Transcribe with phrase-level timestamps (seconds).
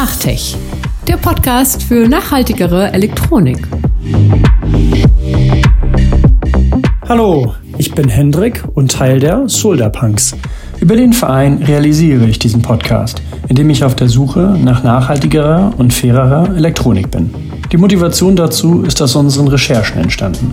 [0.00, 0.56] Nachtech,
[1.08, 3.66] der Podcast für nachhaltigere Elektronik.
[7.08, 10.36] Hallo, ich bin Hendrik und Teil der Solderpunks.
[10.78, 15.92] Über den Verein realisiere ich diesen Podcast, indem ich auf der Suche nach nachhaltigerer und
[15.92, 17.34] fairerer Elektronik bin.
[17.72, 20.52] Die Motivation dazu ist aus unseren Recherchen entstanden.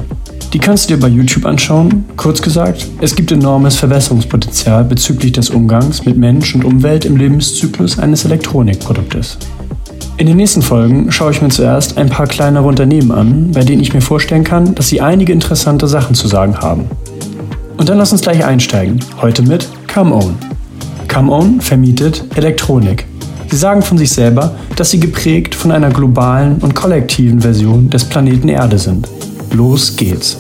[0.54, 2.06] Die kannst du dir bei YouTube anschauen.
[2.16, 8.00] Kurz gesagt, es gibt enormes Verbesserungspotenzial bezüglich des Umgangs mit Mensch und Umwelt im Lebenszyklus
[8.00, 9.38] eines Elektronikproduktes.
[10.18, 13.82] In den nächsten Folgen schaue ich mir zuerst ein paar kleinere Unternehmen an, bei denen
[13.82, 16.86] ich mir vorstellen kann, dass sie einige interessante Sachen zu sagen haben.
[17.76, 19.00] Und dann lass uns gleich einsteigen.
[19.22, 20.36] Heute mit Come Own.
[21.14, 23.06] Come Own vermietet Elektronik.
[23.50, 28.06] Sie sagen von sich selber, dass sie geprägt von einer globalen und kollektiven Version des
[28.06, 29.08] Planeten Erde sind.
[29.56, 30.38] Los geht's!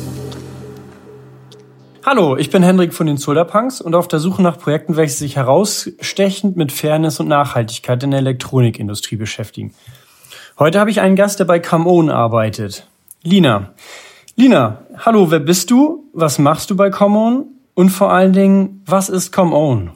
[2.05, 5.37] Hallo, ich bin Hendrik von den Solarpunks und auf der Suche nach Projekten, welche sich
[5.37, 9.73] herausstechend mit Fairness und Nachhaltigkeit in der Elektronikindustrie beschäftigen.
[10.59, 12.89] Heute habe ich einen Gast, der bei Come On arbeitet.
[13.23, 13.73] Lina.
[14.35, 16.09] Lina, hallo, wer bist du?
[16.11, 17.45] Was machst du bei Come On?
[17.73, 19.91] Und vor allen Dingen, was ist Come On?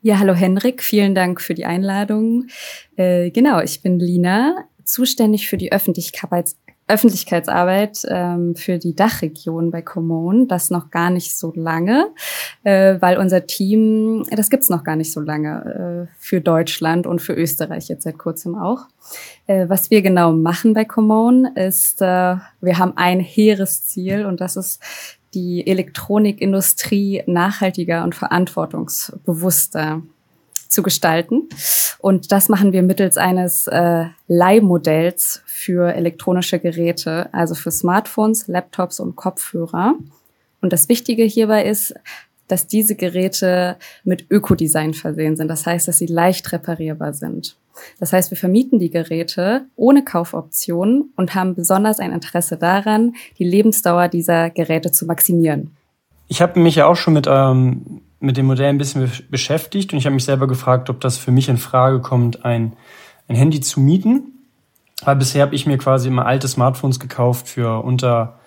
[0.00, 2.46] Ja, hallo Hendrik, vielen Dank für die Einladung.
[2.94, 6.56] Äh, genau, ich bin Lina, zuständig für die Öffentlichkeits
[6.88, 10.48] Öffentlichkeitsarbeit ähm, für die Dachregion bei Common.
[10.48, 12.10] Das noch gar nicht so lange,
[12.64, 17.22] äh, weil unser Team, das gibt's noch gar nicht so lange äh, für Deutschland und
[17.22, 18.86] für Österreich jetzt seit kurzem auch.
[19.46, 24.40] Äh, was wir genau machen bei Common ist, äh, wir haben ein hehres Ziel und
[24.40, 24.82] das ist
[25.34, 30.02] die Elektronikindustrie nachhaltiger und verantwortungsbewusster
[30.72, 31.48] zu gestalten.
[31.98, 38.98] Und das machen wir mittels eines äh, Leihmodells für elektronische Geräte, also für Smartphones, Laptops
[39.00, 39.94] und Kopfhörer.
[40.60, 41.94] Und das Wichtige hierbei ist,
[42.48, 45.48] dass diese Geräte mit Ökodesign versehen sind.
[45.48, 47.56] Das heißt, dass sie leicht reparierbar sind.
[47.98, 53.44] Das heißt, wir vermieten die Geräte ohne Kaufoptionen und haben besonders ein Interesse daran, die
[53.44, 55.74] Lebensdauer dieser Geräte zu maximieren.
[56.28, 59.98] Ich habe mich ja auch schon mit ähm, mit dem Modell ein bisschen beschäftigt und
[59.98, 62.74] ich habe mich selber gefragt, ob das für mich in Frage kommt, ein,
[63.28, 64.32] ein Handy zu mieten.
[65.04, 68.38] Weil bisher habe ich mir quasi immer alte Smartphones gekauft für unter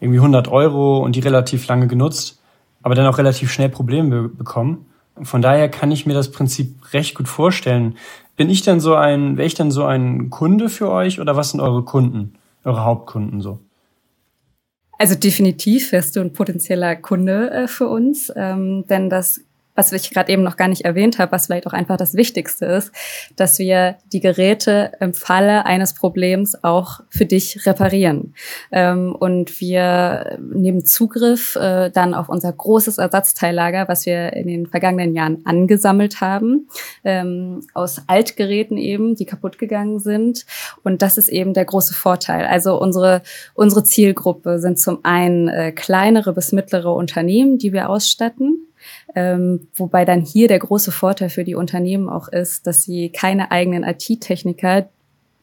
[0.00, 2.40] irgendwie 100 Euro und die relativ lange genutzt,
[2.82, 4.86] aber dann auch relativ schnell Probleme bekommen.
[5.22, 7.96] Von daher kann ich mir das Prinzip recht gut vorstellen.
[8.36, 11.50] Bin ich denn so ein, wäre ich denn so ein Kunde für euch oder was
[11.50, 13.60] sind eure Kunden, eure Hauptkunden so?
[15.00, 19.40] Also definitiv wärst du ein potenzieller Kunde äh, für uns, ähm, denn das
[19.80, 22.66] was ich gerade eben noch gar nicht erwähnt habe, was vielleicht auch einfach das Wichtigste
[22.66, 22.92] ist,
[23.36, 28.34] dass wir die Geräte im Falle eines Problems auch für dich reparieren.
[28.72, 34.66] Ähm, und wir nehmen Zugriff äh, dann auf unser großes Ersatzteillager, was wir in den
[34.66, 36.68] vergangenen Jahren angesammelt haben,
[37.04, 40.46] ähm, aus Altgeräten eben, die kaputt gegangen sind.
[40.84, 42.44] Und das ist eben der große Vorteil.
[42.44, 43.22] Also unsere,
[43.54, 48.66] unsere Zielgruppe sind zum einen äh, kleinere bis mittlere Unternehmen, die wir ausstatten
[49.14, 53.50] ähm, wobei dann hier der große Vorteil für die Unternehmen auch ist, dass sie keine
[53.50, 54.88] eigenen IT-Techniker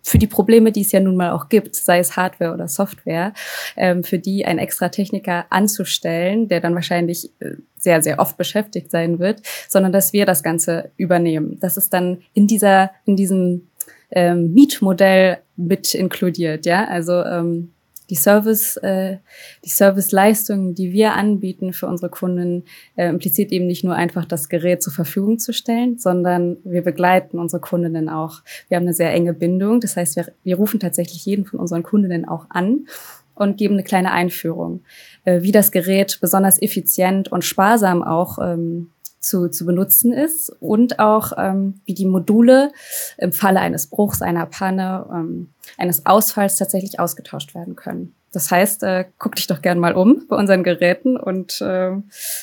[0.08, 3.34] für die Probleme, die es ja nun mal auch gibt, sei es Hardware oder Software,
[3.76, 8.90] ähm, für die ein extra Techniker anzustellen, der dann wahrscheinlich äh, sehr, sehr oft beschäftigt
[8.90, 11.60] sein wird, sondern dass wir das Ganze übernehmen.
[11.60, 13.68] Das ist dann in dieser, in diesem
[14.12, 16.88] ähm, Mietmodell mit inkludiert, ja.
[16.88, 17.74] Also ähm,
[18.10, 19.18] die Service, äh,
[19.66, 22.64] die Serviceleistungen, die wir anbieten für unsere Kunden,
[22.96, 27.40] äh, impliziert eben nicht nur einfach das Gerät zur Verfügung zu stellen, sondern wir begleiten
[27.40, 28.42] unsere Kundinnen auch.
[28.70, 29.80] Wir haben eine sehr enge Bindung.
[29.80, 32.88] Das heißt, wir, wir rufen tatsächlich jeden von unseren Kundinnen auch an
[33.36, 34.82] und geben eine kleine Einführung,
[35.26, 38.90] äh, wie das Gerät besonders effizient und sparsam auch ähm,
[39.20, 42.72] zu, zu benutzen ist und auch ähm, wie die Module
[43.18, 48.14] im Falle eines Bruchs, einer Panne, ähm, eines Ausfalls tatsächlich ausgetauscht werden können.
[48.32, 51.92] Das heißt, äh, guck dich doch gern mal um bei unseren Geräten und äh,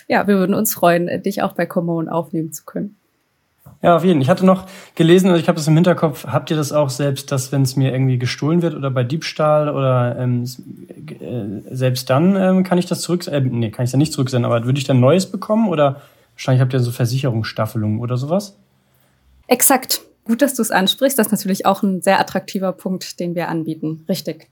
[0.09, 2.97] ja, wir würden uns freuen, dich auch bei Common aufnehmen zu können.
[3.83, 4.23] Ja, auf jeden Fall.
[4.23, 7.31] Ich hatte noch gelesen, also ich habe das im Hinterkopf, habt ihr das auch selbst,
[7.31, 10.44] dass wenn es mir irgendwie gestohlen wird oder bei Diebstahl oder ähm,
[11.20, 14.50] äh, selbst dann ähm, kann ich das zurück, äh, nee, kann ich dann nicht zurücksenden,
[14.50, 16.00] aber würde ich dann Neues bekommen oder
[16.34, 18.56] Wahrscheinlich habt ihr so Versicherungsstaffelungen oder sowas?
[19.46, 20.02] Exakt.
[20.25, 21.19] Gut, dass du es ansprichst.
[21.19, 24.04] Das ist natürlich auch ein sehr attraktiver Punkt, den wir anbieten.
[24.08, 24.48] Richtig.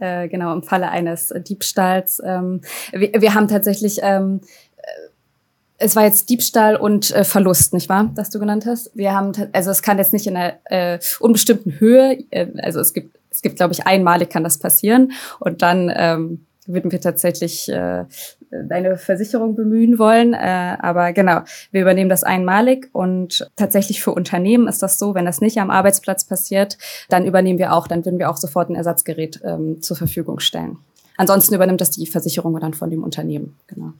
[0.00, 2.22] Äh, genau, im Falle eines Diebstahls.
[2.24, 2.62] Ähm,
[2.92, 4.40] wir, wir, haben tatsächlich, ähm,
[4.78, 4.82] äh,
[5.76, 8.90] es war jetzt Diebstahl und äh, Verlust, nicht wahr, das du genannt hast?
[8.94, 12.94] Wir haben, also es kann jetzt nicht in einer äh, unbestimmten Höhe, äh, also es
[12.94, 17.68] gibt, es gibt, glaube ich, einmalig kann das passieren und dann ähm, würden wir tatsächlich
[17.68, 18.04] äh,
[18.68, 20.34] eine Versicherung bemühen wollen.
[20.34, 21.40] Äh, aber genau,
[21.70, 25.70] wir übernehmen das einmalig und tatsächlich für Unternehmen ist das so, wenn das nicht am
[25.70, 26.78] Arbeitsplatz passiert,
[27.08, 30.78] dann übernehmen wir auch, dann würden wir auch sofort ein Ersatzgerät ähm, zur Verfügung stellen.
[31.16, 33.56] Ansonsten übernimmt das die Versicherung dann von dem Unternehmen.
[33.66, 33.92] Genau.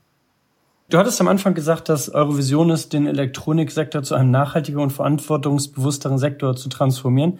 [0.90, 4.90] Du hattest am Anfang gesagt, dass eure Vision ist, den Elektroniksektor zu einem nachhaltigen und
[4.90, 7.38] verantwortungsbewussteren Sektor zu transformieren.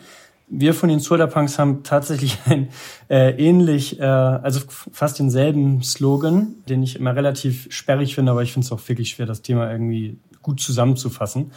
[0.50, 2.68] Wir von den Solarpunks haben tatsächlich ein
[3.08, 8.52] äh, ähnlich, äh, also fast denselben Slogan, den ich immer relativ sperrig finde, aber ich
[8.52, 11.52] finde es auch wirklich schwer, das Thema irgendwie gut zusammenzufassen.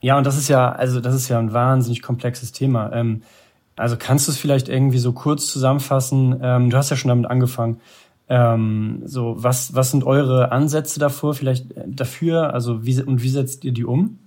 [0.00, 2.90] Ja, und das ist ja, also das ist ja ein wahnsinnig komplexes Thema.
[2.92, 3.22] Ähm,
[3.76, 6.38] also kannst du es vielleicht irgendwie so kurz zusammenfassen?
[6.42, 7.80] Ähm, du hast ja schon damit angefangen.
[8.28, 12.54] Ähm, so, was, was sind eure Ansätze davor, vielleicht äh, dafür?
[12.54, 14.18] Also, wie, und wie setzt ihr die um?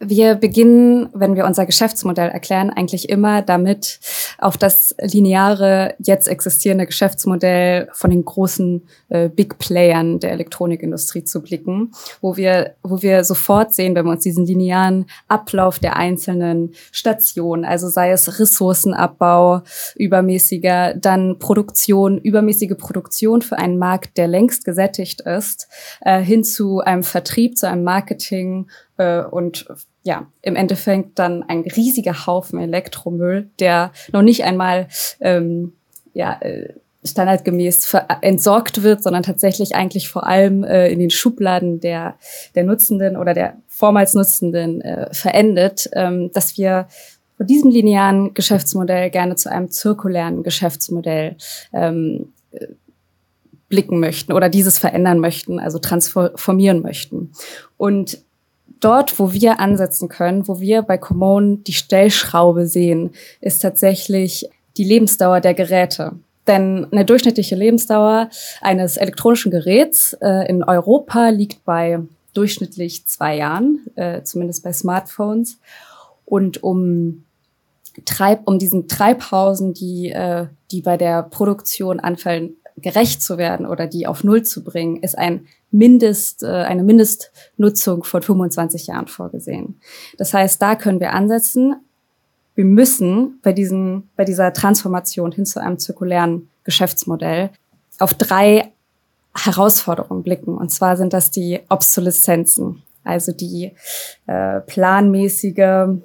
[0.00, 3.98] Wir beginnen, wenn wir unser Geschäftsmodell erklären, eigentlich immer damit,
[4.38, 11.42] auf das lineare, jetzt existierende Geschäftsmodell von den großen äh, Big Playern der Elektronikindustrie zu
[11.42, 11.90] blicken,
[12.20, 17.64] wo wir, wo wir sofort sehen, wenn wir uns diesen linearen Ablauf der einzelnen Stationen,
[17.64, 19.62] also sei es Ressourcenabbau,
[19.96, 25.66] übermäßiger, dann Produktion, übermäßige Produktion für einen Markt, der längst gesättigt ist,
[26.02, 28.68] äh, hin zu einem Vertrieb, zu einem Marketing,
[29.04, 29.66] und
[30.02, 34.88] ja, im Endeffekt dann ein riesiger Haufen Elektromüll, der noch nicht einmal
[35.20, 35.72] ähm,
[36.14, 36.74] ja, äh,
[37.04, 42.16] standardgemäß entsorgt wird, sondern tatsächlich eigentlich vor allem äh, in den Schubladen der,
[42.54, 46.88] der Nutzenden oder der vormals Nutzenden äh, verendet, ähm, dass wir
[47.36, 51.36] von diesem linearen Geschäftsmodell gerne zu einem zirkulären Geschäftsmodell
[51.72, 52.66] ähm, äh,
[53.68, 57.32] blicken möchten oder dieses verändern möchten, also transformieren möchten.
[57.76, 58.18] Und
[58.80, 63.10] dort, wo wir ansetzen können, wo wir bei Common die Stellschraube sehen,
[63.40, 66.12] ist tatsächlich die Lebensdauer der Geräte.
[66.46, 68.30] Denn eine durchschnittliche Lebensdauer
[68.62, 72.00] eines elektronischen Geräts äh, in Europa liegt bei
[72.32, 75.58] durchschnittlich zwei Jahren, äh, zumindest bei Smartphones.
[76.24, 77.24] Und um
[78.04, 83.86] Treib, um diesen Treibhausen, die, äh, die bei der Produktion anfallen, gerecht zu werden oder
[83.86, 89.80] die auf Null zu bringen, ist ein Mindest, äh, eine Mindestnutzung von 25 Jahren vorgesehen.
[90.16, 91.76] Das heißt, da können wir ansetzen.
[92.54, 97.50] Wir müssen bei, diesen, bei dieser Transformation hin zu einem zirkulären Geschäftsmodell
[97.98, 98.72] auf drei
[99.34, 100.56] Herausforderungen blicken.
[100.56, 103.72] Und zwar sind das die Obsoleszenzen, also die
[104.26, 105.98] äh, planmäßige,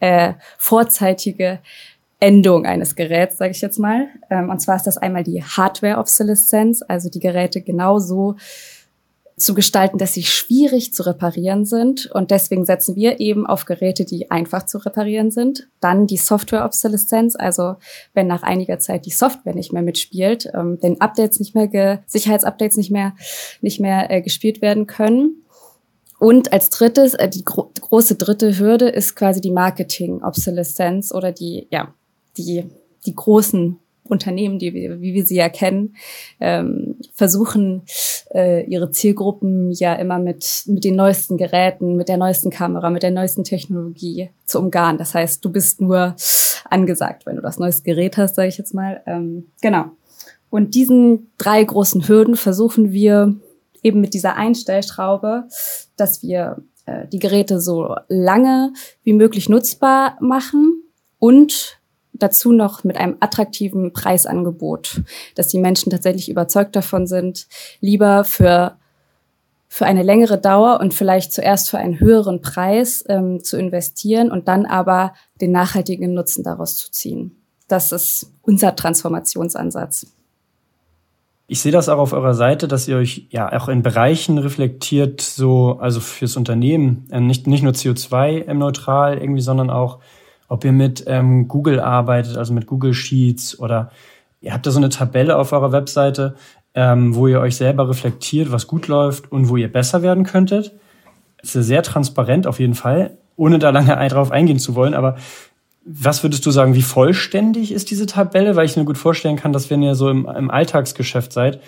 [0.00, 1.60] äh, vorzeitige
[2.18, 4.08] Endung eines Geräts, sage ich jetzt mal.
[4.30, 8.36] Ähm, und zwar ist das einmal die Hardware-Obsoleszenz, also die Geräte genauso
[9.36, 12.06] zu gestalten, dass sie schwierig zu reparieren sind.
[12.06, 15.68] Und deswegen setzen wir eben auf Geräte, die einfach zu reparieren sind.
[15.80, 17.76] Dann die Software-Obsoleszenz, also
[18.14, 22.78] wenn nach einiger Zeit die Software nicht mehr mitspielt, ähm, wenn Updates nicht mehr, Sicherheitsupdates
[22.78, 23.14] nicht mehr,
[23.60, 25.42] nicht mehr äh, gespielt werden können.
[26.18, 31.66] Und als drittes, äh, die gro große dritte Hürde ist quasi die Marketing-Obsoleszenz oder die,
[31.70, 31.92] ja,
[32.38, 32.64] die,
[33.04, 33.78] die großen
[34.08, 35.96] Unternehmen, die wir, wie wir sie ja kennen,
[36.40, 37.82] ähm, versuchen
[38.34, 43.02] äh, ihre Zielgruppen ja immer mit, mit den neuesten Geräten, mit der neuesten Kamera, mit
[43.02, 44.98] der neuesten Technologie zu umgarnen.
[44.98, 46.14] Das heißt, du bist nur
[46.70, 49.02] angesagt, wenn du das neueste Gerät hast, sage ich jetzt mal.
[49.06, 49.86] Ähm, genau.
[50.50, 53.34] Und diesen drei großen Hürden versuchen wir
[53.82, 55.44] eben mit dieser Einstellschraube,
[55.96, 58.72] dass wir äh, die Geräte so lange
[59.02, 60.82] wie möglich nutzbar machen
[61.18, 61.78] und
[62.18, 65.02] dazu noch mit einem attraktiven Preisangebot,
[65.34, 67.46] dass die Menschen tatsächlich überzeugt davon sind,
[67.80, 68.76] lieber für
[69.68, 74.48] für eine längere Dauer und vielleicht zuerst für einen höheren Preis ähm, zu investieren und
[74.48, 77.36] dann aber den nachhaltigen Nutzen daraus zu ziehen.
[77.68, 80.06] Das ist unser Transformationsansatz.
[81.48, 85.20] Ich sehe das auch auf eurer Seite, dass ihr euch ja auch in Bereichen reflektiert,
[85.20, 90.00] so also fürs Unternehmen, äh, nicht nicht nur CO2-neutral irgendwie, sondern auch
[90.48, 93.90] ob ihr mit ähm, Google arbeitet, also mit Google Sheets oder
[94.40, 96.36] ihr habt da so eine Tabelle auf eurer Webseite,
[96.74, 100.72] ähm, wo ihr euch selber reflektiert, was gut läuft und wo ihr besser werden könntet.
[101.42, 105.16] Es ist sehr transparent auf jeden Fall, ohne da lange drauf eingehen zu wollen, aber
[105.88, 108.56] was würdest du sagen, wie vollständig ist diese Tabelle?
[108.56, 111.60] Weil ich mir gut vorstellen kann, dass wenn ihr so im, im Alltagsgeschäft seid,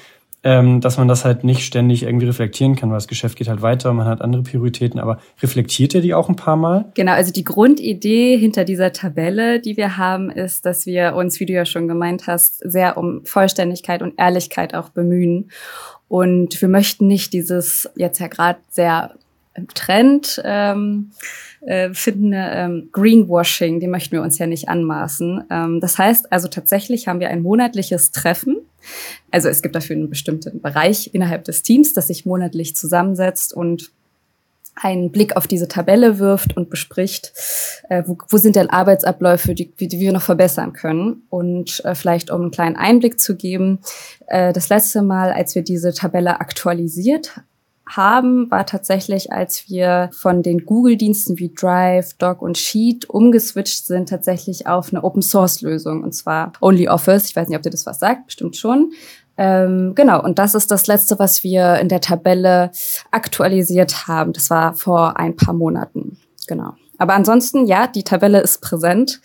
[0.44, 3.60] ähm, dass man das halt nicht ständig irgendwie reflektieren kann, weil das Geschäft geht halt
[3.60, 6.86] weiter, man hat andere Prioritäten, aber reflektiert ihr die auch ein paar Mal?
[6.94, 11.46] Genau, also die Grundidee hinter dieser Tabelle, die wir haben, ist, dass wir uns, wie
[11.46, 15.50] du ja schon gemeint hast, sehr um Vollständigkeit und Ehrlichkeit auch bemühen.
[16.06, 19.14] Und wir möchten nicht dieses jetzt ja gerade sehr
[19.74, 21.10] Trend ähm,
[21.62, 25.44] äh, finden, ähm, Greenwashing, die möchten wir uns ja nicht anmaßen.
[25.50, 28.57] Ähm, das heißt also tatsächlich haben wir ein monatliches Treffen
[29.30, 33.92] Also es gibt dafür einen bestimmten Bereich innerhalb des Teams, das sich monatlich zusammensetzt und
[34.82, 37.32] einen Blick auf diese Tabelle wirft und bespricht,
[37.88, 41.22] äh, wo, wo sind denn Arbeitsabläufe, die, die wir noch verbessern können.
[41.30, 43.80] Und äh, vielleicht um einen kleinen Einblick zu geben,
[44.28, 47.40] äh, das letzte Mal, als wir diese Tabelle aktualisiert
[47.88, 54.08] haben, war tatsächlich, als wir von den Google-Diensten wie Drive, Doc und Sheet umgeswitcht sind,
[54.08, 57.26] tatsächlich auf eine Open-Source-Lösung, und zwar OnlyOffice.
[57.30, 58.92] Ich weiß nicht, ob dir das was sagt, bestimmt schon.
[59.36, 62.72] Ähm, genau, und das ist das Letzte, was wir in der Tabelle
[63.12, 64.32] aktualisiert haben.
[64.32, 66.18] Das war vor ein paar Monaten.
[66.48, 66.74] Genau.
[66.98, 69.20] Aber ansonsten, ja, die Tabelle ist präsent.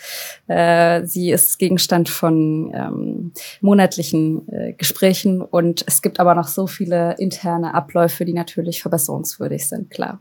[0.47, 6.67] Äh, sie ist Gegenstand von ähm, monatlichen äh, Gesprächen und es gibt aber noch so
[6.67, 10.19] viele interne Abläufe, die natürlich verbesserungswürdig sind, klar.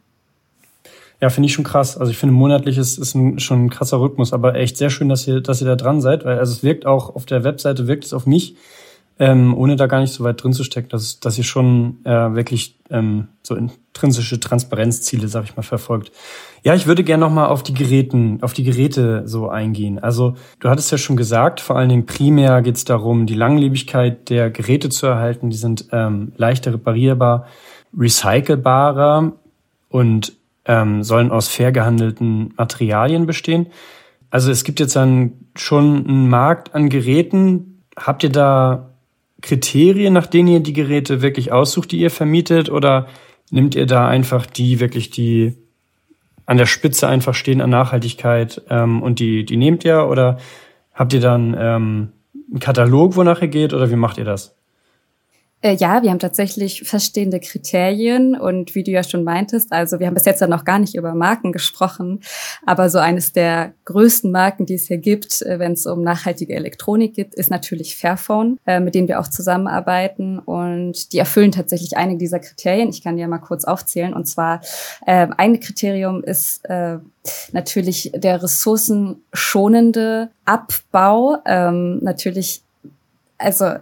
[1.20, 1.96] Ja, finde ich schon krass.
[1.96, 5.08] Also ich finde, monatlich ist, ist ein, schon ein krasser Rhythmus, aber echt sehr schön,
[5.08, 7.86] dass ihr, dass ihr da dran seid, weil also es wirkt auch auf der Webseite,
[7.86, 8.56] wirkt es auf mich,
[9.22, 12.34] ähm, ohne da gar nicht so weit drin zu stecken, dass, dass ihr schon äh,
[12.34, 16.10] wirklich ähm, so intrinsische Transparenzziele, sag ich mal, verfolgt.
[16.64, 20.00] Ja, ich würde gerne nochmal auf die Geräten, auf die Geräte so eingehen.
[20.00, 24.28] Also du hattest ja schon gesagt, vor allen Dingen primär geht es darum, die Langlebigkeit
[24.28, 25.50] der Geräte zu erhalten.
[25.50, 27.46] Die sind ähm, leichter reparierbar,
[27.96, 29.34] recycelbarer
[29.88, 30.32] und
[30.64, 33.68] ähm, sollen aus fair gehandelten Materialien bestehen.
[34.30, 37.84] Also es gibt jetzt dann schon einen Markt an Geräten.
[37.96, 38.88] Habt ihr da
[39.42, 42.70] Kriterien, nach denen ihr die Geräte wirklich aussucht, die ihr vermietet?
[42.70, 43.08] Oder
[43.50, 45.58] nimmt ihr da einfach die wirklich, die
[46.46, 50.06] an der Spitze einfach stehen an Nachhaltigkeit ähm, und die, die nehmt ihr?
[50.08, 50.38] Oder
[50.94, 52.12] habt ihr dann ähm,
[52.50, 53.74] einen Katalog, wonach ihr geht?
[53.74, 54.56] Oder wie macht ihr das?
[55.62, 60.08] Äh, ja, wir haben tatsächlich feststehende Kriterien und wie du ja schon meintest, also wir
[60.08, 62.20] haben bis jetzt ja noch gar nicht über Marken gesprochen,
[62.66, 66.54] aber so eines der größten Marken, die es hier gibt, äh, wenn es um nachhaltige
[66.54, 71.96] Elektronik geht, ist natürlich Fairphone, äh, mit denen wir auch zusammenarbeiten und die erfüllen tatsächlich
[71.96, 72.88] einige dieser Kriterien.
[72.88, 74.60] Ich kann die ja mal kurz aufzählen und zwar
[75.06, 76.62] ein Kriterium ist
[77.52, 82.14] natürlich der ressourcenschonende Abbau, ähm, ähm,
[83.38, 83.74] also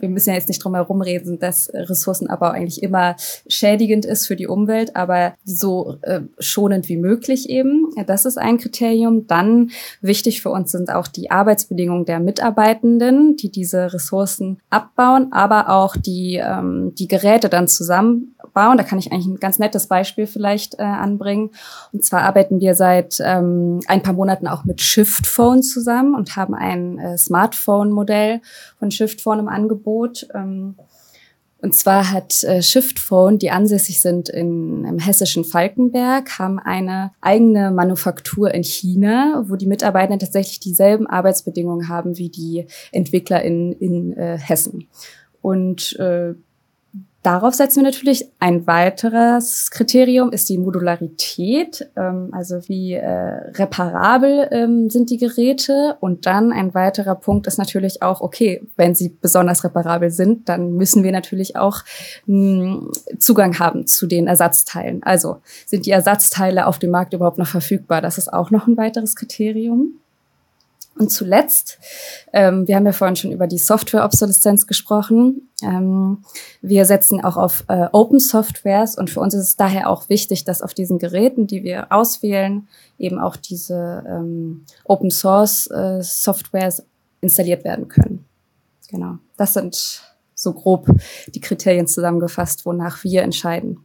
[0.00, 4.36] wir müssen ja jetzt nicht drum herum reden, dass Ressourcenabbau eigentlich immer schädigend ist für
[4.36, 7.90] die Umwelt, aber so äh, schonend wie möglich eben.
[8.06, 9.26] Das ist ein Kriterium.
[9.26, 9.70] Dann
[10.00, 15.96] wichtig für uns sind auch die Arbeitsbedingungen der Mitarbeitenden, die diese Ressourcen abbauen, aber auch
[15.96, 18.78] die, ähm, die Geräte dann zusammenbauen.
[18.78, 21.50] Da kann ich eigentlich ein ganz nettes Beispiel vielleicht äh, anbringen.
[21.92, 26.54] Und zwar arbeiten wir seit ähm, ein paar Monaten auch mit Shiftphone zusammen und haben
[26.54, 28.40] ein äh, Smartphone-Modell
[28.84, 30.26] von Shiftphone Phone im Angebot.
[30.34, 30.76] Ähm,
[31.62, 37.70] und zwar hat äh, Shiftphone, die ansässig sind in, im hessischen Falkenberg, haben eine eigene
[37.70, 44.12] Manufaktur in China, wo die Mitarbeiter tatsächlich dieselben Arbeitsbedingungen haben wie die Entwickler in, in
[44.12, 44.88] äh, Hessen.
[45.40, 46.34] Und äh,
[47.24, 54.46] Darauf setzen wir natürlich ein weiteres Kriterium ist die Modularität, ähm, also wie äh, reparabel
[54.50, 55.96] ähm, sind die Geräte.
[56.00, 60.74] Und dann ein weiterer Punkt ist natürlich auch, okay, wenn sie besonders reparabel sind, dann
[60.74, 61.78] müssen wir natürlich auch
[62.26, 65.02] mh, hm, Zugang haben zu den Ersatzteilen.
[65.02, 68.02] Also sind die Ersatzteile auf dem Markt überhaupt noch verfügbar?
[68.02, 69.94] Das ist auch noch ein weiteres Kriterium.
[70.96, 71.78] Und zuletzt,
[72.32, 75.50] ähm, wir haben ja vorhin schon über die Software-Obsoleszenz gesprochen.
[75.62, 76.24] Ähm,
[76.62, 80.44] wir setzen auch auf äh, Open Softwares und für uns ist es daher auch wichtig,
[80.44, 86.84] dass auf diesen Geräten, die wir auswählen, eben auch diese ähm, Open Source äh, Softwares
[87.20, 88.24] installiert werden können.
[88.88, 90.02] Genau, das sind
[90.34, 90.88] so grob
[91.28, 93.83] die Kriterien zusammengefasst, wonach wir entscheiden.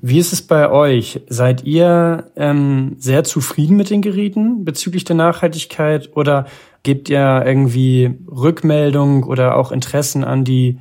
[0.00, 1.22] Wie ist es bei euch?
[1.28, 6.46] Seid ihr ähm, sehr zufrieden mit den Geräten bezüglich der Nachhaltigkeit oder
[6.84, 10.78] gebt ihr irgendwie Rückmeldung oder auch Interessen an die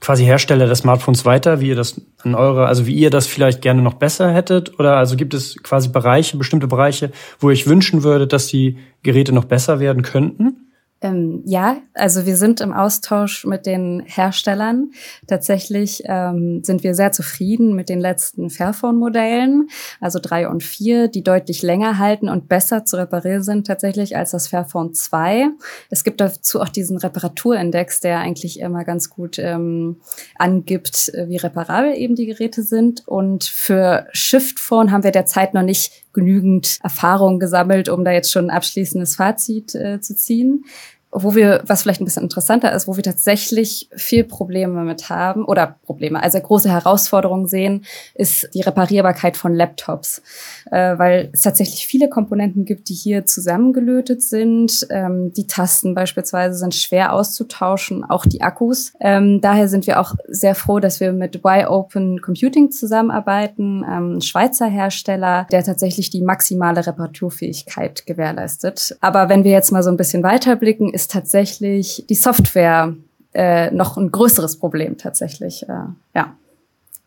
[0.00, 3.60] quasi Hersteller des Smartphones weiter, wie ihr das an eure, also wie ihr das vielleicht
[3.60, 4.78] gerne noch besser hättet?
[4.78, 9.34] Oder also gibt es quasi Bereiche, bestimmte Bereiche, wo ich wünschen würde, dass die Geräte
[9.34, 10.67] noch besser werden könnten?
[11.00, 14.90] Ähm, ja, also wir sind im Austausch mit den Herstellern.
[15.28, 19.68] Tatsächlich ähm, sind wir sehr zufrieden mit den letzten Fairphone-Modellen,
[20.00, 24.32] also drei und vier, die deutlich länger halten und besser zu reparieren sind tatsächlich als
[24.32, 25.50] das Fairphone 2.
[25.88, 30.00] Es gibt dazu auch diesen Reparaturindex, der eigentlich immer ganz gut ähm,
[30.36, 33.06] angibt, äh, wie reparabel eben die Geräte sind.
[33.06, 38.46] Und für Shift-Phone haben wir derzeit noch nicht genügend Erfahrung gesammelt, um da jetzt schon
[38.46, 40.64] ein abschließendes Fazit äh, zu ziehen.
[41.10, 45.44] Wo wir, was vielleicht ein bisschen interessanter ist, wo wir tatsächlich viel Probleme mit haben
[45.44, 47.84] oder Probleme, also große Herausforderungen sehen,
[48.14, 50.22] ist die Reparierbarkeit von Laptops,
[50.70, 54.86] äh, weil es tatsächlich viele Komponenten gibt, die hier zusammengelötet sind.
[54.90, 58.92] Ähm, die Tasten beispielsweise sind schwer auszutauschen, auch die Akkus.
[59.00, 64.66] Ähm, daher sind wir auch sehr froh, dass wir mit Y-Open Computing zusammenarbeiten, ähm, Schweizer
[64.66, 68.96] Hersteller, der tatsächlich die maximale Reparaturfähigkeit gewährleistet.
[69.00, 72.94] Aber wenn wir jetzt mal so ein bisschen weiterblicken, ist tatsächlich die Software
[73.34, 75.62] äh, noch ein größeres Problem tatsächlich.
[75.68, 76.34] Äh, ja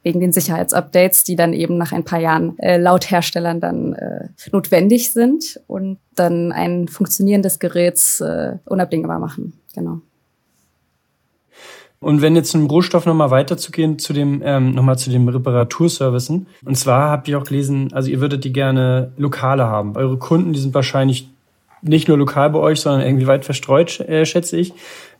[0.03, 4.29] wegen den Sicherheitsupdates, die dann eben nach ein paar Jahren äh, laut Herstellern dann äh,
[4.51, 9.53] notwendig sind und dann ein funktionierendes Gerät äh, unabdingbar machen.
[9.75, 10.01] Genau.
[11.99, 16.47] Und wenn jetzt im Rohstoff nochmal weiterzugehen zu dem ähm, nochmal zu dem Reparaturservicen.
[16.65, 19.95] Und zwar habt ihr auch gelesen, also ihr würdet die gerne lokale haben.
[19.95, 21.29] Eure Kunden, die sind wahrscheinlich
[21.81, 24.73] nicht nur lokal bei euch, sondern irgendwie weit verstreut, äh, schätze ich.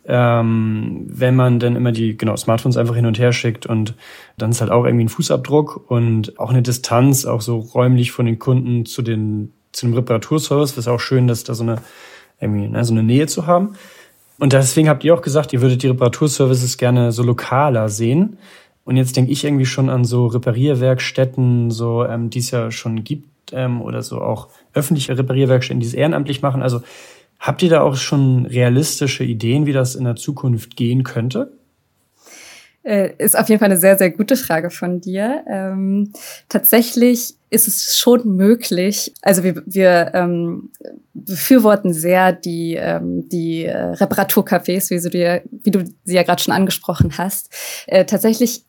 [0.04, 3.94] Ähm, wenn man dann immer die genau Smartphones einfach hin und her schickt und
[4.36, 8.26] dann ist halt auch irgendwie ein Fußabdruck und auch eine Distanz, auch so räumlich von
[8.26, 10.76] den Kunden zu den zu dem Reparaturservice.
[10.76, 11.76] ist auch schön, dass da so eine
[12.40, 13.74] irgendwie ne, so eine Nähe zu haben.
[14.38, 18.38] Und deswegen habt ihr auch gesagt, ihr würdet die Reparaturservices gerne so lokaler sehen.
[18.84, 23.04] Und jetzt denke ich irgendwie schon an so Reparierwerkstätten, so ähm, die es ja schon
[23.04, 26.62] gibt ähm, oder so auch öffentliche Reparierwerkstätten, die es ehrenamtlich machen.
[26.62, 26.82] Also
[27.38, 31.52] habt ihr da auch schon realistische Ideen, wie das in der Zukunft gehen könnte?
[32.84, 35.44] Äh, ist auf jeden Fall eine sehr, sehr gute Frage von dir.
[35.48, 36.12] Ähm,
[36.48, 40.70] tatsächlich ist es schon möglich, also wir, wir ähm,
[41.14, 46.54] befürworten sehr die, ähm, die äh, Reparaturcafés, wie, du, wie du sie ja gerade schon
[46.54, 47.54] angesprochen hast.
[47.86, 48.64] Äh, tatsächlich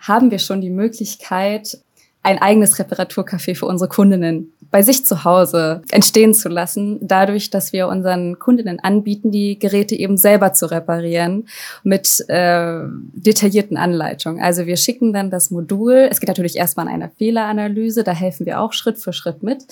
[0.00, 1.78] haben wir schon die Möglichkeit,
[2.22, 7.72] ein eigenes Reparaturcafé für unsere Kundinnen bei sich zu Hause entstehen zu lassen, dadurch, dass
[7.72, 11.48] wir unseren Kundinnen anbieten, die Geräte eben selber zu reparieren
[11.84, 12.80] mit äh,
[13.14, 14.42] detaillierten Anleitungen.
[14.42, 16.08] Also wir schicken dann das Modul.
[16.10, 19.64] Es geht natürlich erstmal an einer Fehleranalyse, da helfen wir auch Schritt für Schritt mit.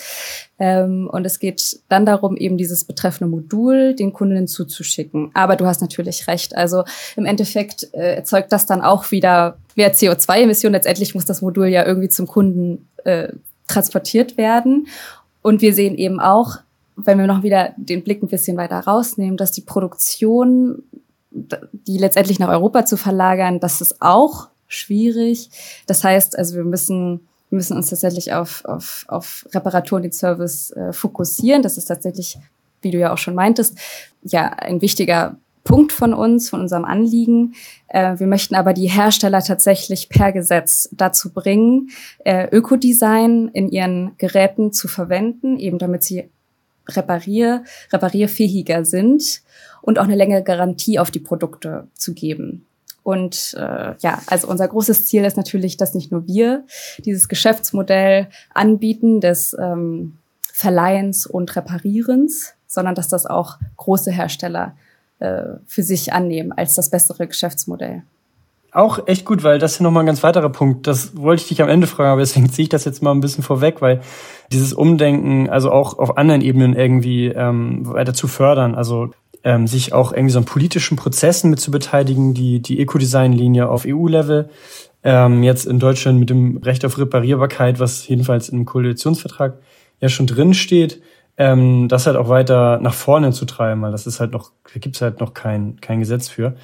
[0.59, 5.31] Ähm, und es geht dann darum, eben dieses betreffende Modul den Kundinnen zuzuschicken.
[5.35, 6.57] Aber du hast natürlich recht.
[6.57, 6.85] Also
[7.17, 10.75] im Endeffekt äh, erzeugt das dann auch wieder mehr CO2-Emissionen.
[10.75, 13.29] Letztendlich muss das Modul ja irgendwie zum Kunden äh,
[13.69, 14.89] transportiert werden.
[15.43, 16.57] Und wir sehen eben auch,
[16.97, 20.83] wenn wir noch wieder den Blick ein bisschen weiter rausnehmen, dass die Produktion,
[21.31, 25.51] die letztendlich nach Europa zu verlagern, das ist auch schwierig.
[25.87, 30.13] Das heißt, also wir müssen wir müssen uns tatsächlich auf, auf, auf Reparatur und den
[30.13, 31.63] Service äh, fokussieren.
[31.63, 32.39] Das ist tatsächlich,
[32.83, 33.79] wie du ja auch schon meintest,
[34.23, 35.37] ja ein wichtiger
[35.67, 37.55] Punkt von uns, von unserem Anliegen.
[37.89, 41.91] Äh, wir möchten aber die Hersteller tatsächlich per Gesetz dazu bringen,
[42.25, 46.31] äh, Ökodesign in ihren Geräten zu verwenden, eben damit sie
[46.89, 49.43] reparier, reparierfähiger sind
[49.83, 52.65] und auch eine längere Garantie auf die Produkte zu geben.
[53.03, 56.65] Und äh, ja, also unser großes Ziel ist natürlich, dass nicht nur wir
[56.99, 60.19] dieses Geschäftsmodell anbieten des ähm,
[60.53, 64.77] Verleihens und Reparierens, sondern dass das auch große Hersteller
[65.19, 68.03] äh, für sich annehmen als das bessere Geschäftsmodell.
[68.73, 70.87] Auch echt gut, weil das ist nochmal ein ganz weiterer Punkt.
[70.87, 73.21] Das wollte ich dich am Ende fragen, aber deswegen ziehe ich das jetzt mal ein
[73.21, 74.03] bisschen vorweg, weil
[74.53, 79.11] dieses Umdenken, also auch auf anderen Ebenen irgendwie ähm, weiter zu fördern, also
[79.45, 83.87] ähm, sich auch irgendwie so an politischen Prozessen mit zu beteiligen, die, die Eco-Design-Linie auf
[83.87, 84.51] EU-Level,
[85.05, 89.55] ähm, jetzt in Deutschland mit dem Recht auf Reparierbarkeit, was jedenfalls im Koalitionsvertrag
[90.01, 91.01] ja schon drin steht,
[91.37, 94.81] ähm, das halt auch weiter nach vorne zu treiben, weil das ist halt noch, da
[94.81, 96.57] gibt's halt noch kein, kein Gesetz für.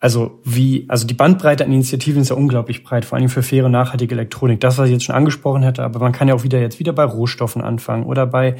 [0.00, 3.68] Also wie, also die Bandbreite an Initiativen ist ja unglaublich breit, vor allem für faire,
[3.68, 4.60] nachhaltige Elektronik.
[4.60, 6.92] Das, was ich jetzt schon angesprochen hätte, aber man kann ja auch wieder jetzt wieder
[6.92, 8.54] bei Rohstoffen anfangen oder bei,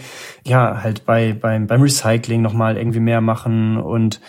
[0.45, 4.21] ja, halt bei, beim, beim Recycling nochmal irgendwie mehr machen und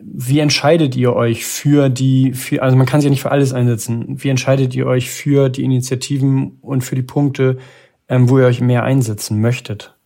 [0.00, 3.52] wie entscheidet ihr euch für die, für, also man kann sich ja nicht für alles
[3.52, 4.04] einsetzen.
[4.22, 7.58] Wie entscheidet ihr euch für die Initiativen und für die Punkte,
[8.08, 9.97] ähm, wo ihr euch mehr einsetzen möchtet?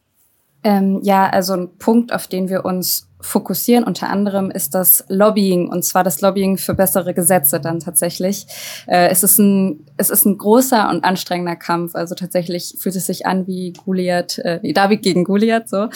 [0.65, 5.69] Ähm, ja, also ein Punkt, auf den wir uns fokussieren, unter anderem ist das Lobbying,
[5.69, 8.47] und zwar das Lobbying für bessere Gesetze dann tatsächlich.
[8.87, 13.07] Äh, es, ist ein, es ist ein großer und anstrengender Kampf, also tatsächlich fühlt es
[13.07, 15.89] sich an wie Goliath, äh, wie David gegen Goliath, so.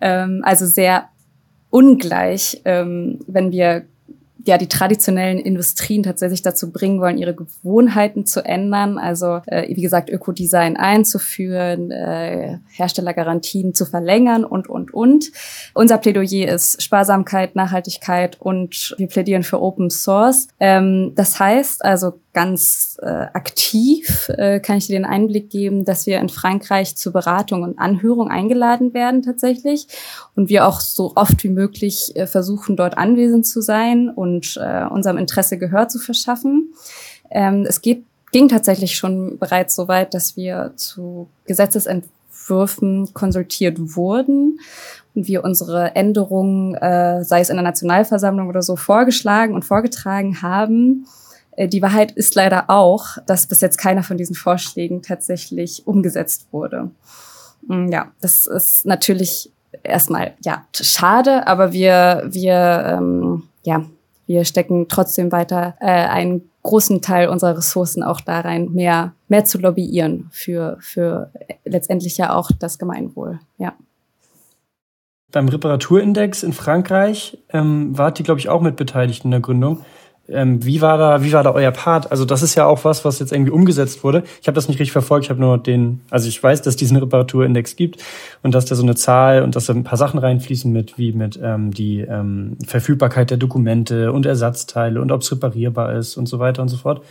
[0.00, 1.08] Ähm, also sehr
[1.70, 3.84] ungleich, ähm, wenn wir
[4.44, 8.98] ja die traditionellen Industrien tatsächlich dazu bringen wollen, ihre Gewohnheiten zu ändern.
[8.98, 15.30] Also äh, wie gesagt, Ökodesign einzuführen, äh, Herstellergarantien zu verlängern und und und.
[15.74, 20.48] Unser Plädoyer ist Sparsamkeit, Nachhaltigkeit und wir plädieren für Open Source.
[20.58, 26.06] Ähm, das heißt also ganz äh, aktiv, äh, kann ich dir den Einblick geben, dass
[26.06, 29.88] wir in Frankreich zur Beratung und Anhörung eingeladen werden tatsächlich
[30.36, 34.84] und wir auch so oft wie möglich äh, versuchen, dort anwesend zu sein und äh,
[34.84, 36.72] unserem Interesse Gehör zu verschaffen.
[37.30, 44.60] Ähm, es geht, ging tatsächlich schon bereits so weit, dass wir zu Gesetzesentwürfen konsultiert wurden
[45.16, 50.42] und wir unsere Änderungen, äh, sei es in der Nationalversammlung oder so, vorgeschlagen und vorgetragen
[50.42, 51.06] haben.
[51.60, 56.46] Äh, die Wahrheit ist leider auch, dass bis jetzt keiner von diesen Vorschlägen tatsächlich umgesetzt
[56.52, 56.90] wurde.
[57.66, 59.50] Mm, ja, das ist natürlich
[59.82, 63.84] erstmal ja schade, aber wir wir ähm, ja
[64.26, 69.44] wir stecken trotzdem weiter äh, einen großen Teil unserer Ressourcen auch da rein, mehr mehr
[69.44, 71.30] zu lobbyieren für für
[71.64, 73.38] letztendlich ja auch das Gemeinwohl.
[73.58, 73.74] Ja.
[75.32, 79.84] Beim Reparaturindex in Frankreich ähm, wart ihr, glaube ich, auch mit beteiligt in der Gründung.
[80.30, 82.10] Ähm, wie war da, wie war da euer Part?
[82.10, 84.22] Also das ist ja auch was, was jetzt irgendwie umgesetzt wurde.
[84.40, 85.26] Ich habe das nicht richtig verfolgt.
[85.26, 88.02] Ich habe nur den, also ich weiß, dass es diesen Reparaturindex gibt
[88.42, 91.12] und dass da so eine Zahl und dass da ein paar Sachen reinfließen mit, wie
[91.12, 96.26] mit ähm, die ähm, Verfügbarkeit der Dokumente und Ersatzteile und ob es reparierbar ist und
[96.26, 97.02] so weiter und so fort.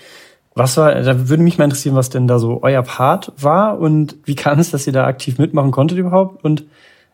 [0.55, 4.15] Was war, da würde mich mal interessieren, was denn da so euer Part war und
[4.25, 6.43] wie kam es, dass ihr da aktiv mitmachen konntet überhaupt?
[6.43, 6.65] Und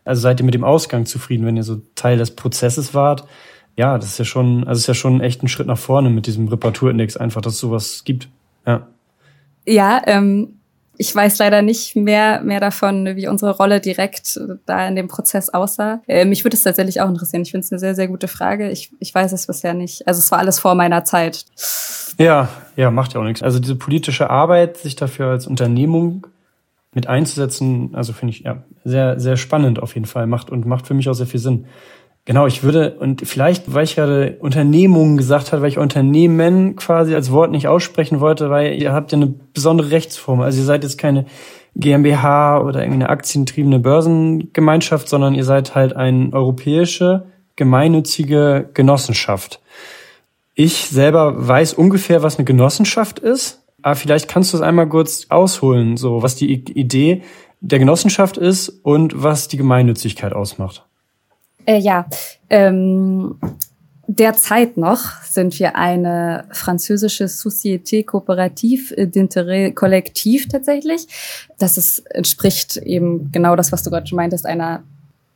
[0.04, 3.24] also seid ihr mit dem Ausgang zufrieden, wenn ihr so Teil des Prozesses wart?
[3.76, 6.26] Ja, das ist ja schon, also ist ja schon echt ein Schritt nach vorne mit
[6.26, 8.28] diesem Reparaturindex, einfach, dass es sowas gibt.
[8.66, 8.86] Ja.
[9.66, 10.56] Ja, ähm,
[10.98, 15.50] ich weiß leider nicht mehr, mehr davon, wie unsere Rolle direkt da in dem Prozess
[15.50, 16.00] aussah.
[16.06, 17.42] Äh, mich würde es tatsächlich auch interessieren.
[17.42, 18.70] Ich finde es eine sehr, sehr gute Frage.
[18.70, 20.06] Ich, ich weiß es bisher nicht.
[20.06, 21.44] Also es war alles vor meiner Zeit.
[22.18, 23.42] Ja, ja, macht ja auch nichts.
[23.42, 26.26] Also diese politische Arbeit, sich dafür als Unternehmung
[26.94, 30.26] mit einzusetzen, also finde ich ja sehr, sehr spannend auf jeden Fall.
[30.26, 31.66] Macht und macht für mich auch sehr viel Sinn.
[32.26, 37.14] Genau, ich würde, und vielleicht, weil ich gerade Unternehmungen gesagt habe, weil ich Unternehmen quasi
[37.14, 40.40] als Wort nicht aussprechen wollte, weil ihr habt ja eine besondere Rechtsform.
[40.40, 41.26] Also ihr seid jetzt keine
[41.76, 49.60] GmbH oder irgendwie eine aktientriebene Börsengemeinschaft, sondern ihr seid halt eine europäische gemeinnützige Genossenschaft.
[50.54, 55.26] Ich selber weiß ungefähr, was eine Genossenschaft ist, aber vielleicht kannst du es einmal kurz
[55.28, 57.22] ausholen, so was die Idee
[57.60, 60.86] der Genossenschaft ist und was die Gemeinnützigkeit ausmacht.
[61.66, 62.06] Äh, ja,
[62.48, 63.38] ähm,
[64.06, 71.06] derzeit noch sind wir eine französische Société Coopérative d'intérêt Kollektiv tatsächlich.
[71.58, 74.84] Das ist, entspricht eben genau das, was du gerade schon meintest, einer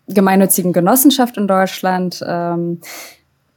[0.07, 2.25] gemeinnützigen Genossenschaft in Deutschland.
[2.27, 2.81] Ähm,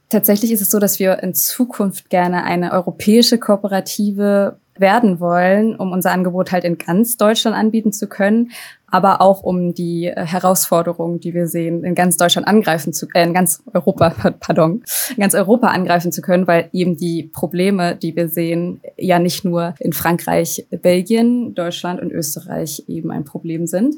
[0.08, 5.92] tatsächlich ist es so, dass wir in Zukunft gerne eine europäische Kooperative werden wollen, um
[5.92, 8.50] unser Angebot halt in ganz Deutschland anbieten zu können,
[8.94, 13.24] aber auch um die äh, Herausforderungen, die wir sehen, in ganz Deutschland angreifen zu, äh,
[13.24, 14.10] in ganz Europa,
[14.40, 19.18] pardon, in ganz Europa angreifen zu können, weil eben die Probleme, die wir sehen, ja
[19.18, 23.96] nicht nur in Frankreich, Belgien, Deutschland und Österreich eben ein Problem sind.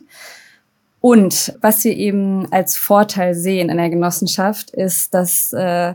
[1.00, 5.94] Und was wir eben als Vorteil sehen in der Genossenschaft, ist, dass äh,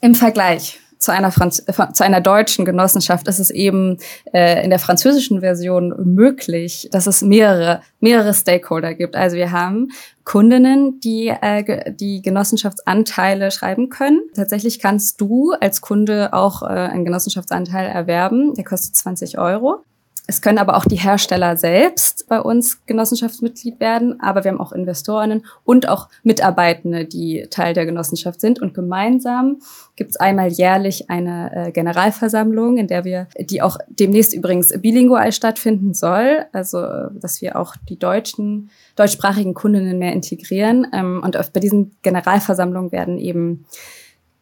[0.00, 3.96] im Vergleich zu einer, Franz zu einer deutschen Genossenschaft ist es eben
[4.32, 9.16] äh, in der französischen Version möglich, dass es mehrere, mehrere Stakeholder gibt.
[9.16, 9.88] Also wir haben
[10.24, 14.20] Kundinnen, die äh, die Genossenschaftsanteile schreiben können.
[14.34, 18.54] Tatsächlich kannst du als Kunde auch äh, einen Genossenschaftsanteil erwerben.
[18.54, 19.84] Der kostet 20 Euro.
[20.28, 24.72] Es können aber auch die Hersteller selbst bei uns Genossenschaftsmitglied werden, aber wir haben auch
[24.72, 28.60] Investorinnen und auch Mitarbeitende, die Teil der Genossenschaft sind.
[28.60, 29.60] Und gemeinsam
[29.94, 35.30] gibt es einmal jährlich eine äh, Generalversammlung, in der wir, die auch demnächst übrigens bilingual
[35.30, 40.88] stattfinden soll, also äh, dass wir auch die deutschen, deutschsprachigen Kundinnen mehr integrieren.
[40.92, 43.64] Ähm, und bei diesen Generalversammlungen werden eben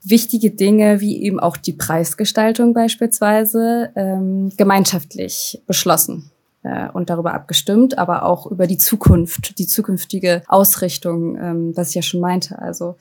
[0.04, 6.30] wichtige Dinge wie eben auch die Preisgestaltung beispielsweise ähm, gemeinschaftlich beschlossen
[6.62, 11.94] äh, und darüber abgestimmt, aber auch über die Zukunft, die zukünftige Ausrichtung, ähm, was ich
[11.94, 12.58] ja schon meinte.
[12.58, 12.96] Also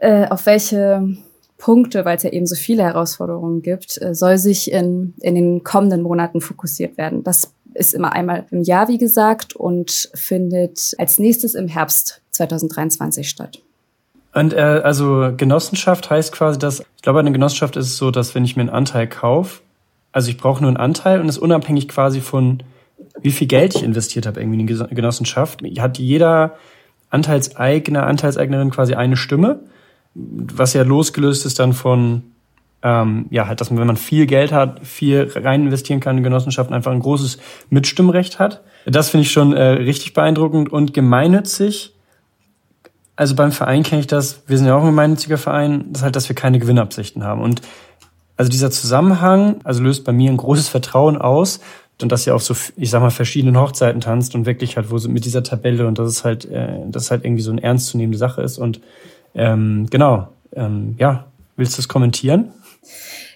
[0.00, 1.16] äh, auf welche
[1.58, 5.64] Punkte, weil es ja eben so viele Herausforderungen gibt, äh, soll sich in, in den
[5.64, 7.24] kommenden Monaten fokussiert werden.
[7.24, 13.28] Das ist immer einmal im Jahr, wie gesagt, und findet als nächstes im Herbst 2023
[13.28, 13.62] statt.
[14.38, 18.36] Und äh, also Genossenschaft heißt quasi, dass ich glaube, eine Genossenschaft ist es so, dass
[18.36, 19.62] wenn ich mir einen Anteil kaufe,
[20.12, 22.62] also ich brauche nur einen Anteil und ist unabhängig quasi von
[23.20, 26.54] wie viel Geld ich investiert habe irgendwie in eine Genossenschaft, hat jeder
[27.10, 29.58] Anteilseigner, Anteilseignerin quasi eine Stimme,
[30.14, 32.22] was ja losgelöst ist dann von
[32.84, 36.22] ähm, ja, halt, dass man, wenn man viel Geld hat, viel rein investieren kann in
[36.22, 37.38] Genossenschaften, einfach ein großes
[37.70, 38.62] Mitstimmrecht hat.
[38.86, 41.97] Das finde ich schon äh, richtig beeindruckend und gemeinnützig
[43.18, 46.04] also beim Verein kenne ich das, wir sind ja auch ein gemeinnütziger Verein, das ist
[46.04, 47.42] halt, dass wir keine Gewinnabsichten haben.
[47.42, 47.62] Und
[48.36, 51.58] Also dieser Zusammenhang, also löst bei mir ein großes Vertrauen aus
[52.00, 54.98] und dass ihr auf so, ich sag mal, verschiedenen Hochzeiten tanzt und wirklich halt, wo
[54.98, 58.16] so mit dieser Tabelle und das ist halt, äh, das halt irgendwie so eine ernstzunehmende
[58.16, 58.56] Sache ist.
[58.56, 58.80] Und
[59.34, 61.24] ähm, genau, ähm, ja,
[61.56, 62.52] willst du es kommentieren?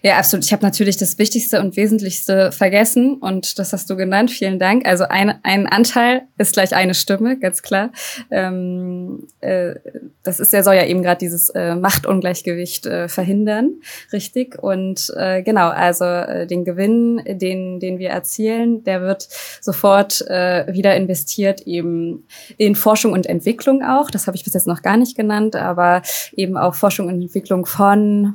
[0.05, 0.45] Ja, absolut.
[0.45, 4.33] Ich habe natürlich das Wichtigste und Wesentlichste vergessen und das hast du genannt.
[4.33, 4.85] Vielen Dank.
[4.85, 7.93] Also ein, ein Anteil ist gleich eine Stimme, ganz klar.
[8.31, 9.75] Ähm, äh,
[10.25, 13.75] das ist ja soll ja eben gerade dieses äh, Machtungleichgewicht äh, verhindern,
[14.13, 14.61] richtig?
[14.61, 19.29] Und äh, genau, also äh, den Gewinn, den den wir erzielen, der wird
[19.61, 22.27] sofort äh, wieder investiert eben
[22.57, 24.11] in Forschung und Entwicklung auch.
[24.11, 26.03] Das habe ich bis jetzt noch gar nicht genannt, aber
[26.35, 28.35] eben auch Forschung und Entwicklung von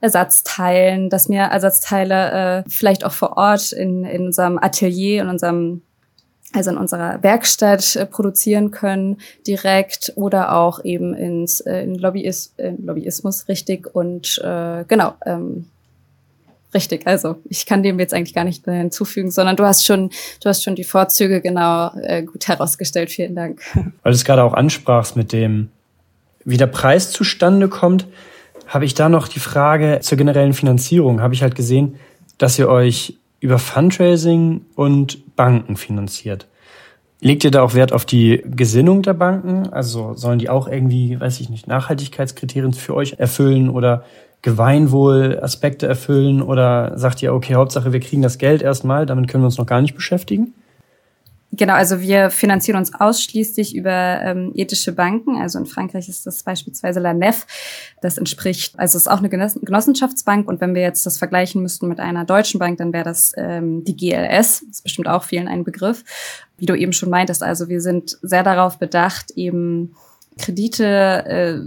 [0.00, 5.82] Ersatzteilen, dass wir Ersatzteile äh, vielleicht auch vor Ort in, in unserem Atelier, in unserem
[6.54, 12.52] also in unserer Werkstatt äh, produzieren können direkt oder auch eben ins äh, in Lobbyis
[12.58, 13.94] äh, Lobbyismus richtig.
[13.94, 15.68] Und äh, genau ähm,
[16.74, 20.10] richtig also ich kann dem jetzt eigentlich gar nicht mehr hinzufügen sondern du hast schon
[20.40, 23.10] du hast schon die Vorzüge genau äh, gut herausgestellt.
[23.10, 23.62] Vielen Dank.
[23.74, 25.70] Weil du es gerade auch ansprachst mit dem
[26.44, 28.06] wie der Preis zustande kommt
[28.72, 31.20] habe ich da noch die Frage zur generellen Finanzierung.
[31.20, 31.96] Habe ich halt gesehen,
[32.38, 36.48] dass ihr euch über Fundraising und Banken finanziert.
[37.20, 39.68] Legt ihr da auch Wert auf die Gesinnung der Banken?
[39.68, 44.04] Also sollen die auch irgendwie, weiß ich nicht, Nachhaltigkeitskriterien für euch erfüllen oder
[44.40, 46.40] Gemeinwohl-Aspekte erfüllen?
[46.40, 49.66] Oder sagt ihr, okay, Hauptsache wir kriegen das Geld erstmal, damit können wir uns noch
[49.66, 50.54] gar nicht beschäftigen?
[51.54, 55.36] Genau, also wir finanzieren uns ausschließlich über ähm, ethische Banken.
[55.36, 57.46] Also in Frankreich ist das beispielsweise La Nef.
[58.00, 60.48] Das entspricht, also es ist auch eine Genossenschaftsbank.
[60.48, 63.84] Und wenn wir jetzt das vergleichen müssten mit einer deutschen Bank, dann wäre das ähm,
[63.84, 64.60] die GLS.
[64.60, 66.04] Das ist bestimmt auch vielen ein Begriff.
[66.56, 69.94] Wie du eben schon meintest, also wir sind sehr darauf bedacht, eben
[70.38, 70.86] Kredite
[71.26, 71.60] äh,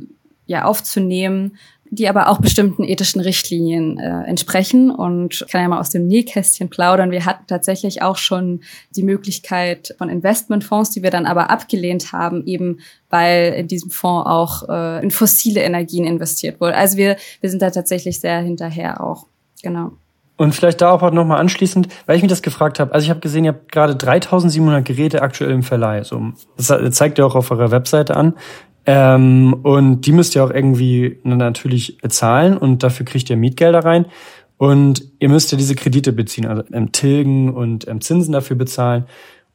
[0.48, 1.58] ja aufzunehmen,
[1.92, 4.92] die aber auch bestimmten ethischen Richtlinien äh, entsprechen.
[4.92, 7.12] Und ich kann ja mal aus dem Nähkästchen plaudern.
[7.12, 8.62] Wir hatten tatsächlich auch schon
[8.96, 14.28] die Möglichkeit von Investmentfonds, die wir dann aber abgelehnt haben, eben weil in diesem Fonds
[14.28, 16.76] auch äh, in fossile Energien investiert wurde.
[16.76, 19.28] Also wir, wir sind da tatsächlich sehr hinterher auch.
[19.62, 19.92] Genau.
[20.38, 22.94] Und vielleicht da auch nochmal anschließend, weil ich mich das gefragt habe.
[22.94, 26.04] Also ich habe gesehen, ihr habt gerade 3700 Geräte aktuell im Verleih.
[26.04, 28.34] So, das zeigt ihr auch auf eurer Webseite an.
[28.86, 34.06] Ähm, und die müsst ihr auch irgendwie natürlich bezahlen und dafür kriegt ihr Mietgelder rein.
[34.58, 39.06] Und ihr müsst ja diese Kredite beziehen, also ähm, tilgen und ähm, Zinsen dafür bezahlen.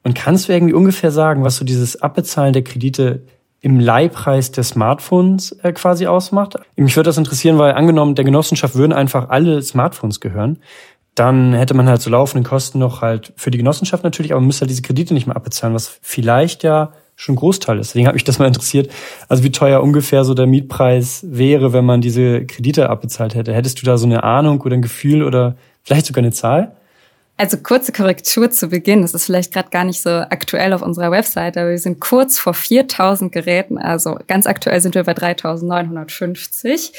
[0.03, 3.23] Und kannst du irgendwie ungefähr sagen, was so dieses Abbezahlen der Kredite
[3.61, 6.57] im Leihpreis der Smartphones äh, quasi ausmacht?
[6.77, 10.59] Mich würde das interessieren, weil angenommen, der Genossenschaft würden einfach alle Smartphones gehören,
[11.15, 14.47] dann hätte man halt so laufende Kosten noch halt für die Genossenschaft natürlich, aber man
[14.47, 17.91] müsste halt diese Kredite nicht mehr abbezahlen, was vielleicht ja schon Großteil ist.
[17.91, 18.91] Deswegen hat mich das mal interessiert,
[19.29, 23.53] also wie teuer ungefähr so der Mietpreis wäre, wenn man diese Kredite abbezahlt hätte.
[23.53, 26.75] Hättest du da so eine Ahnung oder ein Gefühl oder vielleicht sogar eine Zahl?
[27.37, 29.03] Also kurze Korrektur zu Beginn.
[29.03, 32.39] Das ist vielleicht gerade gar nicht so aktuell auf unserer Website, aber wir sind kurz
[32.39, 33.79] vor 4000 Geräten.
[33.79, 36.93] Also ganz aktuell sind wir bei 3950.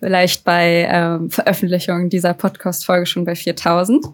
[0.00, 4.06] Vielleicht bei ähm, Veröffentlichung dieser Podcast-Folge schon bei 4000.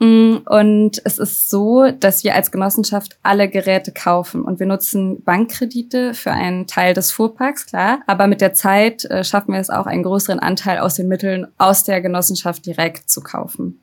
[0.00, 5.22] Mm, und es ist so, dass wir als Genossenschaft alle Geräte kaufen und wir nutzen
[5.22, 8.00] Bankkredite für einen Teil des Fuhrparks, klar.
[8.06, 11.46] Aber mit der Zeit äh, schaffen wir es auch, einen größeren Anteil aus den Mitteln
[11.58, 13.82] aus der Genossenschaft direkt zu kaufen.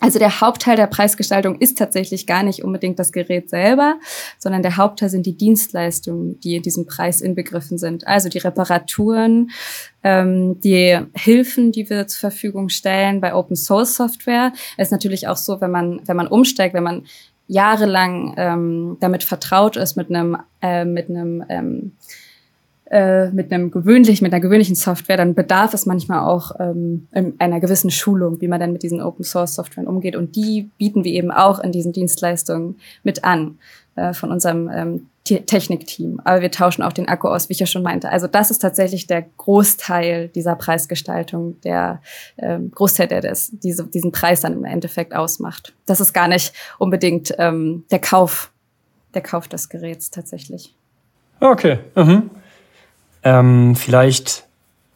[0.00, 3.98] Also der Hauptteil der Preisgestaltung ist tatsächlich gar nicht unbedingt das Gerät selber,
[4.38, 8.06] sondern der Hauptteil sind die Dienstleistungen, die in diesem Preis inbegriffen sind.
[8.06, 9.50] Also die Reparaturen,
[10.04, 14.52] ähm, die Hilfen, die wir zur Verfügung stellen bei Open Source Software.
[14.76, 17.06] Es ist natürlich auch so, wenn man wenn man umsteigt, wenn man
[17.46, 21.92] jahrelang ähm, damit vertraut ist mit einem äh, mit einem ähm,
[22.90, 27.06] äh, mit einem gewöhnlichen, mit einer gewöhnlichen Software, dann bedarf es manchmal auch ähm,
[27.38, 30.16] einer gewissen Schulung, wie man dann mit diesen Open Source Softwaren umgeht.
[30.16, 33.58] Und die bieten wir eben auch in diesen Dienstleistungen mit an
[33.96, 36.20] äh, von unserem ähm, Technikteam.
[36.24, 38.08] Aber wir tauschen auch den Akku aus, wie ich ja schon meinte.
[38.10, 42.00] Also das ist tatsächlich der Großteil dieser Preisgestaltung, der
[42.38, 45.74] ähm, Großteil, der das, diese, diesen Preis dann im Endeffekt ausmacht.
[45.84, 48.50] Das ist gar nicht unbedingt ähm, der Kauf,
[49.12, 50.74] der Kauf des Geräts tatsächlich.
[51.40, 51.78] Okay.
[51.94, 52.30] Mhm.
[53.28, 54.44] Ähm, vielleicht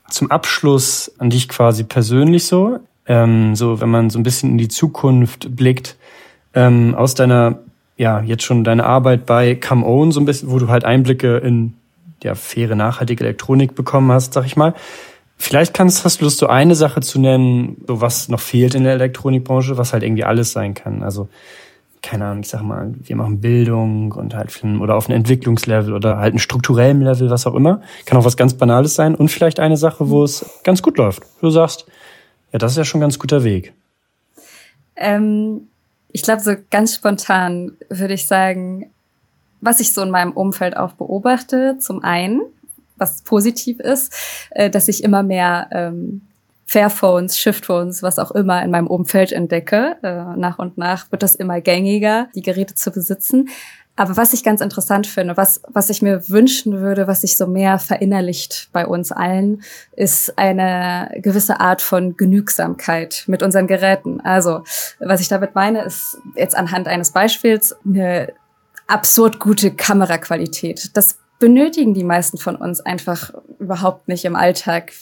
[0.08, 4.58] zum Abschluss an dich quasi persönlich so, ähm, so wenn man so ein bisschen in
[4.58, 5.96] die Zukunft blickt,
[6.54, 7.58] ähm, aus deiner,
[7.98, 11.36] ja, jetzt schon deine Arbeit bei Come Own, so ein bisschen, wo du halt Einblicke
[11.36, 11.74] in
[12.22, 14.72] ja, faire, nachhaltige Elektronik bekommen hast, sag ich mal.
[15.36, 18.84] Vielleicht kannst, hast du Lust, so eine Sache zu nennen, so was noch fehlt in
[18.84, 21.02] der Elektronikbranche, was halt irgendwie alles sein kann.
[21.02, 21.28] Also
[22.02, 26.18] keine Ahnung, ich sag mal, wir machen Bildung und halt oder auf einem Entwicklungslevel oder
[26.18, 27.80] halt einem strukturellen Level, was auch immer.
[28.04, 31.22] Kann auch was ganz Banales sein und vielleicht eine Sache, wo es ganz gut läuft.
[31.40, 31.86] Du sagst,
[32.52, 33.72] Ja, das ist ja schon ein ganz guter Weg.
[34.96, 35.68] Ähm,
[36.10, 38.90] ich glaube, so ganz spontan würde ich sagen,
[39.60, 42.42] was ich so in meinem Umfeld auch beobachte, zum einen,
[42.96, 44.14] was positiv ist,
[44.50, 46.22] äh, dass ich immer mehr ähm,
[46.72, 49.96] Fairphones, Shiftphones, was auch immer in meinem Umfeld entdecke.
[50.02, 53.50] Äh, nach und nach wird das immer gängiger, die Geräte zu besitzen.
[53.94, 57.46] Aber was ich ganz interessant finde, was, was ich mir wünschen würde, was sich so
[57.46, 59.62] mehr verinnerlicht bei uns allen,
[59.94, 64.22] ist eine gewisse Art von Genügsamkeit mit unseren Geräten.
[64.22, 64.64] Also,
[64.98, 68.32] was ich damit meine, ist jetzt anhand eines Beispiels eine
[68.86, 70.96] absurd gute Kameraqualität.
[70.96, 74.92] Das benötigen die meisten von uns einfach überhaupt nicht im Alltag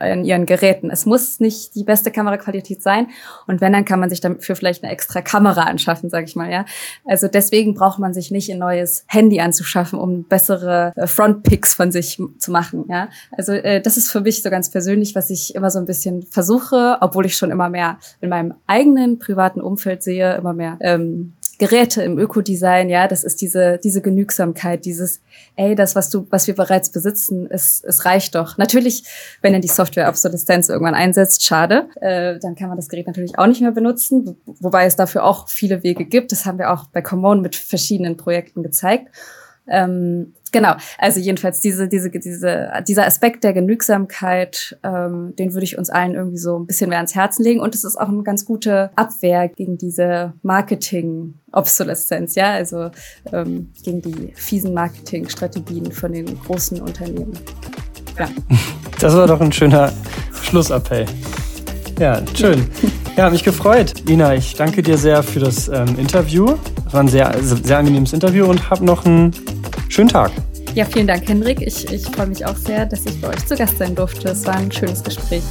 [0.00, 0.90] in ihren Geräten.
[0.90, 3.08] Es muss nicht die beste Kameraqualität sein
[3.46, 6.50] und wenn, dann kann man sich dafür vielleicht eine extra Kamera anschaffen, sage ich mal,
[6.50, 6.64] ja.
[7.04, 11.92] Also deswegen braucht man sich nicht ein neues Handy anzuschaffen, um bessere äh, Frontpics von
[11.92, 13.08] sich zu machen, ja.
[13.36, 16.22] Also äh, das ist für mich so ganz persönlich, was ich immer so ein bisschen
[16.24, 21.34] versuche, obwohl ich schon immer mehr in meinem eigenen privaten Umfeld sehe, immer mehr ähm,
[21.58, 25.20] Geräte im Ökodesign, ja, das ist diese, diese Genügsamkeit, dieses,
[25.56, 28.58] ey, das, was du, was wir bereits besitzen, es, es reicht doch.
[28.58, 29.04] Natürlich,
[29.42, 33.38] wenn dann die Software Obsoleszenz irgendwann einsetzt, schade, äh, dann kann man das Gerät natürlich
[33.38, 36.30] auch nicht mehr benutzen, wobei es dafür auch viele Wege gibt.
[36.30, 39.08] Das haben wir auch bei Common mit verschiedenen Projekten gezeigt.
[39.68, 45.78] Ähm, genau, also jedenfalls diese, diese, diese, dieser Aspekt der Genügsamkeit, ähm, den würde ich
[45.78, 47.60] uns allen irgendwie so ein bisschen mehr ans Herzen legen.
[47.60, 52.90] Und es ist auch eine ganz gute Abwehr gegen diese Marketing-Obsoleszenz, ja, also
[53.32, 57.32] ähm, gegen die fiesen Marketingstrategien von den großen Unternehmen.
[58.18, 58.28] Ja.
[58.98, 59.92] Das war doch ein schöner
[60.40, 61.04] Schlussappell.
[61.98, 62.66] Ja, schön.
[63.14, 64.08] Ja, mich gefreut.
[64.08, 66.54] Ina, ich danke dir sehr für das ähm, Interview.
[66.86, 69.32] Es war ein sehr, sehr angenehmes Interview und hab noch einen
[69.88, 70.30] schönen Tag.
[70.74, 71.62] Ja, vielen Dank, Hendrik.
[71.62, 74.28] Ich, ich freue mich auch sehr, dass ich bei euch zu Gast sein durfte.
[74.28, 75.42] Es war ein schönes Gespräch.